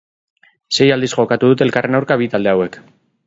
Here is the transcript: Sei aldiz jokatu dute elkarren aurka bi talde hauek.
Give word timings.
Sei 0.77 0.87
aldiz 0.95 1.09
jokatu 1.11 1.51
dute 1.53 1.63
elkarren 1.67 1.99
aurka 1.99 2.19
bi 2.23 2.31
talde 2.35 2.55
hauek. 2.55 2.79